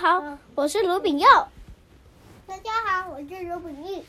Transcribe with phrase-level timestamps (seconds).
[0.00, 1.28] 好，我是卢炳佑。
[2.46, 4.02] 大家好，我是卢炳义。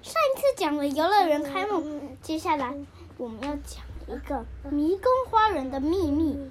[0.00, 2.74] 上一次讲了游乐园开幕，接下来
[3.18, 6.50] 我们要讲一个迷宫花园的秘密。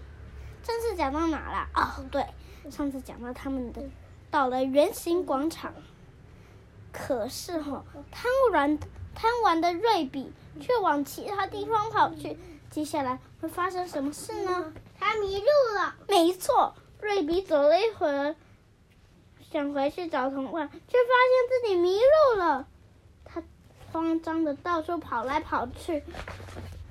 [0.61, 1.69] 上次讲到哪了？
[1.73, 2.23] 哦，对，
[2.69, 3.81] 上次讲到他们的
[4.29, 5.73] 到了圆形广场，
[6.91, 8.77] 可是哈，贪玩
[9.15, 12.37] 贪玩的瑞比却往其他地方跑去。
[12.69, 14.71] 接下来会发生什么事呢？
[14.99, 15.95] 他迷路了。
[16.07, 18.35] 没错，瑞比走了一会儿，
[19.51, 22.67] 想回去找同伴，却发现自己迷路了。
[23.25, 23.43] 他
[23.91, 26.03] 慌张的到处跑来跑去，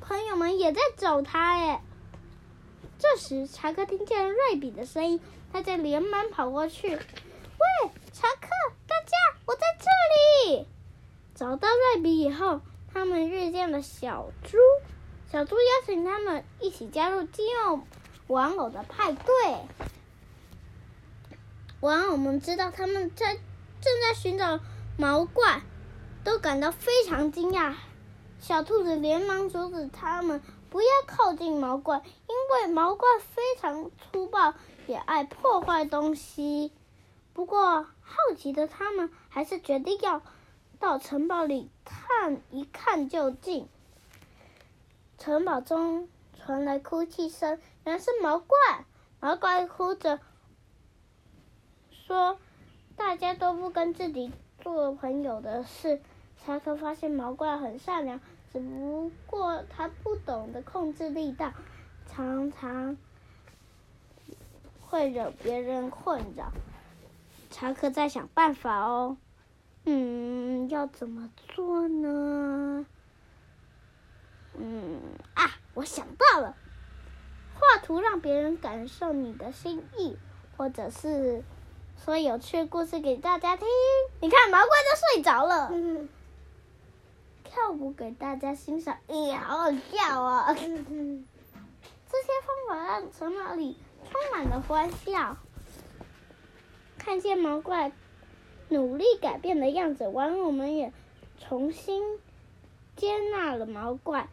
[0.01, 1.59] 朋友们也在找他。
[1.59, 1.83] 哎，
[2.99, 5.21] 这时查克听见了瑞比的声音，
[5.53, 6.89] 他在连忙跑过去。
[6.89, 8.49] 喂，查克，
[8.87, 10.67] 大家，我在这里。
[11.35, 12.61] 找到瑞比以后，
[12.93, 14.59] 他们遇见了小猪。
[15.33, 17.81] 小猪邀请他们一起加入饥饿
[18.27, 19.35] 玩偶的派对。
[21.81, 24.61] 玩偶们知道他们在正在寻找
[24.99, 25.63] 毛怪，
[26.23, 27.75] 都感到非常惊讶。
[28.39, 34.53] 小兔子连忙阻止他们不要靠近毛怪，因为毛怪非常粗暴，
[34.87, 36.71] 也爱破坏东西。
[37.33, 40.21] 不过好奇的他们还是决定要
[40.79, 43.69] 到城堡里看一看究竟。
[45.17, 48.57] 城堡中传来哭泣声，原来是毛怪。
[49.21, 50.19] 毛怪哭着
[52.11, 52.37] 说
[52.99, 56.01] ：“大家都不跟自己做朋友的事。”
[56.45, 58.21] 查克发现毛怪很善良，
[58.53, 61.53] 只不过他不懂得控制力道，
[62.09, 62.97] 常常
[64.81, 66.51] 会惹别人困扰。
[67.49, 69.17] 查克在想办法哦，
[69.85, 72.87] 嗯，要怎么做呢？
[74.59, 75.01] 嗯
[75.35, 76.57] 啊，我想到了，
[77.55, 80.17] 画图让别人感受你的心意，
[80.57, 81.45] 或者是
[82.03, 83.69] 说有趣故事给大家听。
[84.21, 85.69] 你看，毛怪都睡着了。
[85.71, 86.09] 嗯，
[87.45, 90.55] 跳舞给大家欣赏，咦，好好笑啊！
[90.55, 93.77] 这些方法让城堡里
[94.11, 95.37] 充满了欢笑。
[96.97, 97.93] 看见毛怪
[98.71, 100.95] 努力改变的样子，玩偶们也
[101.39, 102.19] 重新
[102.97, 104.29] 接纳了毛怪。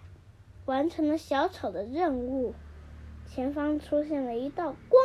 [0.65, 2.53] 完成了小丑的任务，
[3.29, 5.03] 前方出现了一道光。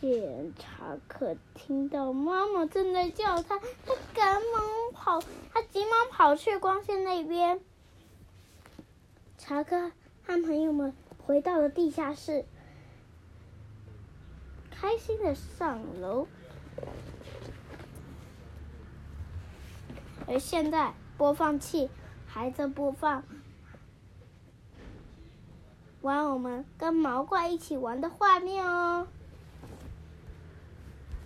[0.00, 4.62] 检查课听到妈妈正在叫他，他赶忙
[4.92, 5.20] 跑，
[5.52, 7.60] 他急忙跑去光线那边。
[9.38, 9.92] 查克
[10.24, 12.44] 和朋友们回到了地下室，
[14.70, 16.26] 开心的上楼。
[20.28, 21.88] 而现在播放器
[22.26, 23.24] 还在播放。
[26.02, 29.08] 玩偶们跟毛怪一起玩的画面哦。